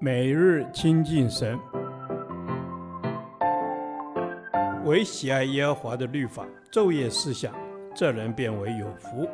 [0.00, 1.58] 每日亲近神，
[4.84, 7.54] 唯喜爱耶和华的律法，昼夜思想，
[7.94, 9.28] 这人便为有福。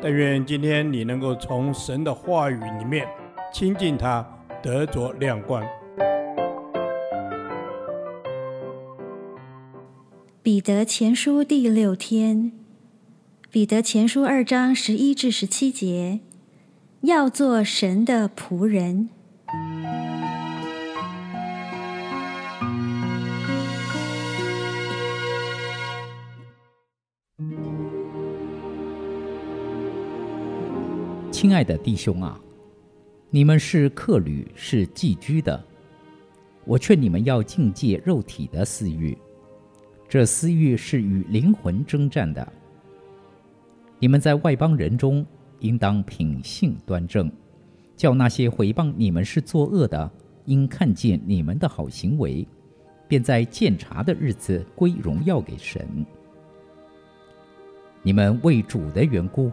[0.00, 3.06] 但愿今天你能够从神的话语里面
[3.52, 4.26] 亲近他，
[4.62, 5.64] 得着亮光。
[10.42, 12.50] 彼得前书第六天，
[13.50, 16.18] 彼得前书二章十一至十七节，
[17.02, 19.08] 要做神的仆人。
[31.32, 32.40] 亲爱的弟兄啊，
[33.30, 35.60] 你们是客旅，是寄居的。
[36.64, 39.18] 我劝你们要禁戒肉体的私欲。
[40.08, 42.52] 这私欲是与灵魂争战的。
[43.98, 45.26] 你们在外邦人中，
[45.62, 47.30] 应当品性端正，
[47.96, 50.10] 叫那些毁谤你们是作恶的，
[50.44, 52.46] 因看见你们的好行为，
[53.08, 55.86] 便在鉴察的日子归荣耀给神。
[58.02, 59.52] 你们为主的缘故，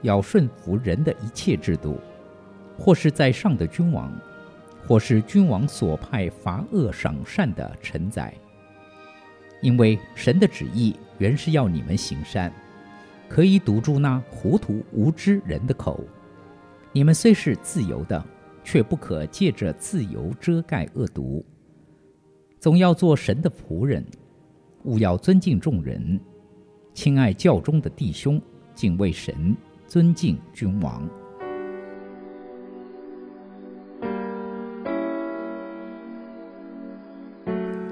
[0.00, 1.98] 要顺服人的一切制度，
[2.78, 4.10] 或是在上的君王，
[4.86, 8.32] 或是君王所派罚恶赏善的臣宰。
[9.60, 12.50] 因为神的旨意原是要你们行善，
[13.28, 16.00] 可以堵住那糊涂无知人的口。
[16.92, 18.24] 你们虽是自由的，
[18.62, 21.44] 却不可借着自由遮盖恶毒。
[22.60, 24.04] 总要做神的仆人，
[24.84, 26.20] 务要尊敬众人，
[26.94, 28.40] 亲爱教中的弟兄，
[28.74, 31.06] 敬畏神，尊敬君王。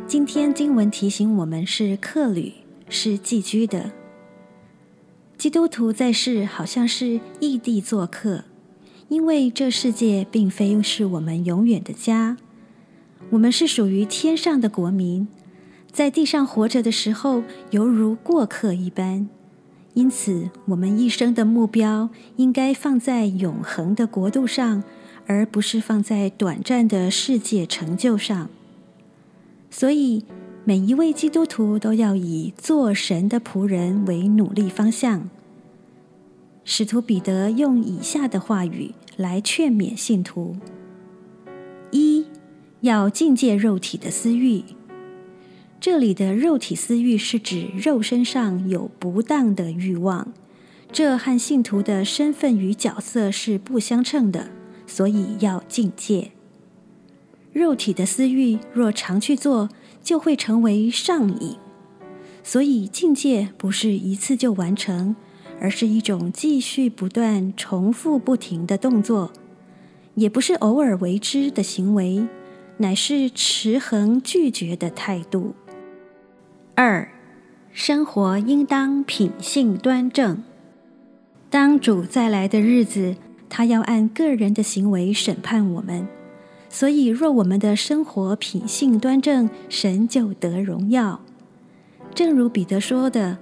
[0.07, 2.53] 今天经文提醒我们是客旅，
[2.89, 3.91] 是寄居的。
[5.43, 8.45] 基督徒在世好像是异地做客，
[9.09, 12.37] 因为这世界并非是我们永远的家。
[13.31, 15.27] 我们是属于天上的国民，
[15.91, 19.29] 在地上活着的时候犹如过客一般。
[19.95, 24.85] 因此，我们一生的目标应该放在永恒的国度上，
[25.27, 28.49] 而不是放在短暂的世界成就上。
[29.73, 30.25] 所以，
[30.63, 35.29] 每一位基督徒都要以做神的仆人为努力方向。
[36.65, 40.57] 使徒彼得用以下的话语来劝勉信徒：
[41.91, 42.27] 一，
[42.81, 44.63] 要禁戒肉体的私欲。
[45.81, 50.33] 这里的肉体私欲是指肉身上有不当的欲望，
[50.93, 54.51] 这和信徒的身份与角色是不相称的，
[54.87, 56.31] 所以要禁戒。
[57.53, 59.69] 肉体的私欲若常去做，
[60.03, 61.57] 就会成为上瘾。
[62.45, 65.17] 所以禁戒不是一次就完成，
[65.63, 69.33] 而是一种继续不断、重复不停的动作，
[70.17, 72.27] 也不是偶尔为之的行为，
[72.79, 75.55] 乃是持恒拒绝的态度。
[76.75, 77.09] 二，
[77.71, 80.43] 生活应当品性端正。
[81.49, 83.15] 当主再来的日子，
[83.49, 86.09] 他要按个人的行为审判我们。
[86.69, 91.21] 所以，若我们的生活品性端正，神就得荣耀。
[92.13, 93.39] 正如彼得说的：“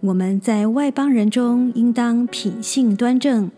[0.00, 3.50] 我们在外邦人中应当品性端正，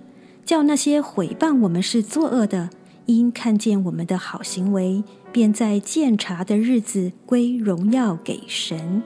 [0.44, 2.70] 叫那些毁谤我们是作恶的，
[3.04, 9.02] 因看见我们的好行为，便在鉴察的日子归荣耀给神。”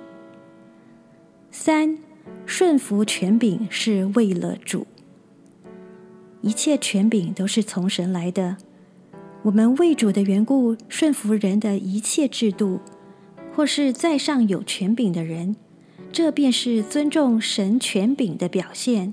[1.50, 1.98] 三，
[2.46, 4.86] 顺服权柄是为了主。
[6.40, 8.58] 一切权柄都是从神来的。
[9.42, 12.80] 我们为主的缘故，顺服人的一切制度，
[13.54, 15.56] 或是在上有权柄的人，
[16.14, 19.12] 这便是尊重神权柄的表现。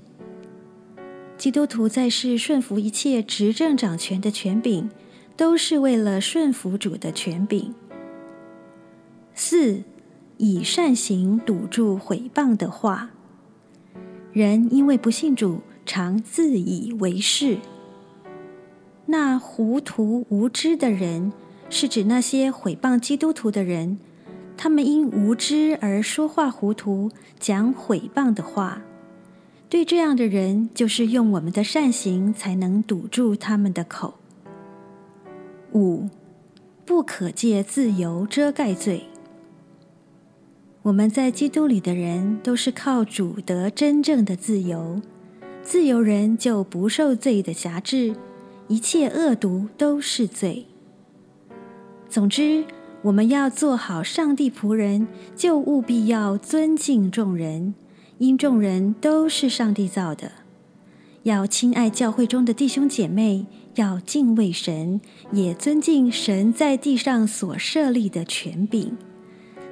[1.36, 4.88] 基督徒在世顺服一切执政掌权的权柄，
[5.36, 7.74] 都是为了顺服主的权柄。
[9.34, 9.82] 四，
[10.36, 13.10] 以善行堵住毁谤的话。
[14.32, 17.58] 人因为不信主，常自以为是。
[19.06, 21.32] 那糊涂无知的人，
[21.68, 23.98] 是指那些毁谤基督徒的人，
[24.56, 28.82] 他们因无知而说话糊涂，讲毁谤的话。
[29.68, 34.14] 对这样的人，就是用我们的善行才能堵住他们的口。
[35.72, 36.08] 五，
[36.84, 39.04] 不可借自由遮盖罪。
[40.82, 45.00] 我们在基督里的人，都是靠主得真正的自由，
[45.62, 48.14] 自由人就不受罪的辖制。
[48.68, 50.66] 一切恶毒都是罪。
[52.08, 52.64] 总之，
[53.02, 57.74] 我们要做好上帝仆人，就务必要尊敬众人，
[58.18, 60.30] 因众人都是上帝造的。
[61.24, 65.00] 要亲爱教会中的弟兄姐妹，要敬畏神，
[65.32, 68.96] 也尊敬神在地上所设立的权柄，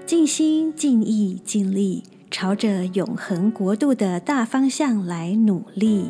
[0.05, 6.07] 尽心尽意尽力，朝着永恒国度的大方向来努力。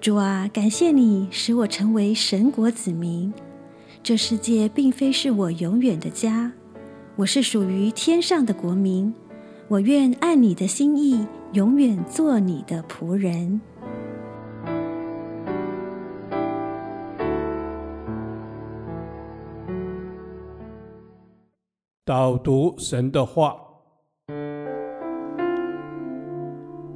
[0.00, 3.32] 主啊，感谢你使我成为神国子民。
[4.06, 6.52] 这世界并非是我永远的家，
[7.16, 9.12] 我是属于天上的国民。
[9.66, 13.60] 我愿按你的心意，永远做你的仆人。
[22.04, 23.56] 导读神的话，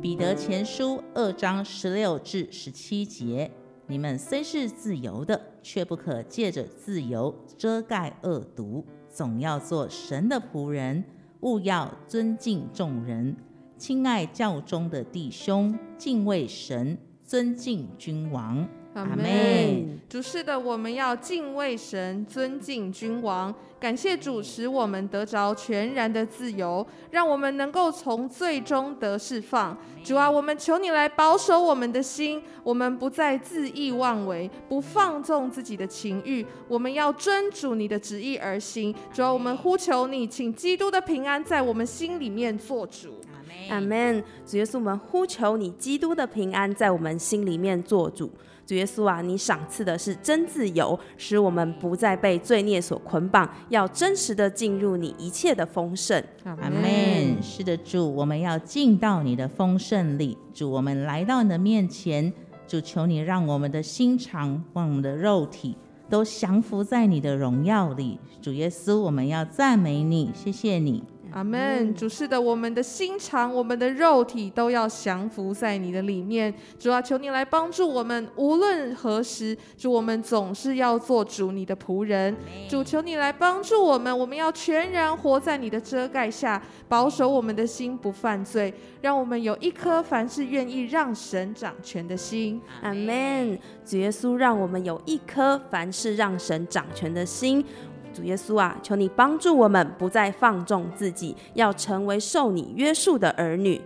[0.00, 3.50] 彼得前书二章十六至十七节：
[3.90, 11.02] 你们虽是自由的，却不可借着自由遮盖恶毒，总要做神的仆人。
[11.40, 13.34] 务要尊敬众人，
[13.76, 18.68] 亲爱教中的弟兄，敬畏神，尊敬君王。
[18.94, 20.00] 阿门。
[20.08, 23.54] 主是的，我们要敬畏神，尊敬君王。
[23.78, 29.76] 感谢主使我们得着全然的自由，让我们能够从罪中得释放。
[30.02, 36.44] 主啊，我们求你来保守我们的心，我们不再恣意妄为，不放纵自己的情欲。
[36.66, 38.92] 我们要遵主你的旨意而行。
[39.12, 43.19] 主啊，我们呼求你，请基督的平安在我们心里面做主。
[43.68, 44.22] 阿门。
[44.46, 48.30] 主耶稣，我们呼求你，基督的平安在我们心里面做主。
[48.66, 56.22] 主耶稣啊，你赏赐的是真自由，使我们不再被罪孽所捆绑，要真实的进入你一切的丰盛。
[56.44, 57.42] 阿门。
[57.42, 60.38] 是的，主，我们要进到你的丰盛里。
[60.54, 62.32] 主，我们来到你的面前，
[62.68, 65.76] 主，求你让我们的心肠，让我们的肉体
[66.08, 68.20] 都降服在你的荣耀里。
[68.40, 71.02] 主耶稣，我们要赞美你，谢谢你。
[71.32, 76.52] 阿门，主是的，我们的心肠、我们的肉体都要降服在你的里面。
[76.78, 82.36] 主啊，求你来帮助我们，无论何时，主我们总是要做主你的仆人。
[82.68, 92.60] 主，求你来帮助我们，我们要全然活在你的遮盖下，保守我们的心不犯罪，让我们有一颗凡事愿意让神掌权的心。
[92.82, 93.58] 阿门。
[93.84, 97.64] 主耶稣，让我们有一颗凡事让神掌权的心。
[98.12, 103.80] 主耶稣啊，求你帮助我们，不再放纵自己，要成为受你约束的儿女。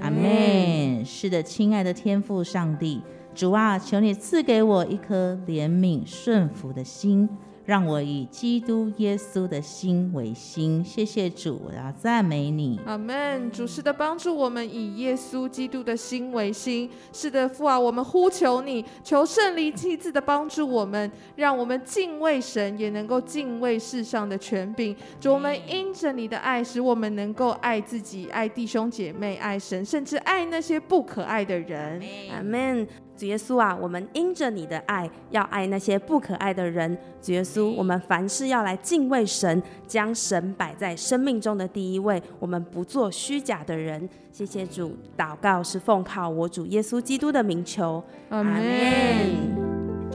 [0.00, 1.04] 阿门。
[1.04, 3.00] 是的，亲爱的天父上帝，
[3.34, 7.28] 主啊，求你赐给我一颗怜悯顺服的心。
[7.70, 12.80] 让我以基督耶稣的心为心，谢谢主，我要赞美你。
[12.84, 13.48] 阿门。
[13.52, 16.90] 主是的，帮助我们以耶稣基督的心为心。
[17.12, 24.96] 是的，父啊，我们呼求你，求圣灵亲自的帮助我们，让我们敬畏神，也能够敬畏世上的权柄。
[25.20, 32.02] 主，我们因着你的爱，使我们能够爱自己、爱弟兄姐妹、爱神，甚至爱那些不可爱的人。
[32.32, 32.84] 阿门。
[33.16, 36.96] 主耶稣啊，我们因着你的爱，要爱那些不可爱的人。
[37.20, 42.22] 主耶我们凡事要来敬畏神，将神摆在生命中的第一位。
[42.38, 44.08] 我们不做虚假的人。
[44.30, 48.02] 谢谢主，祷告是奉靠我主耶稣基督的名求。
[48.28, 48.62] 阿门。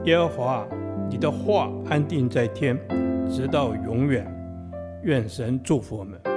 [0.04, 0.66] 耶和华，
[1.10, 2.78] 你的话安定在天，
[3.30, 4.26] 直到永远。
[5.02, 6.35] 愿神祝福我们。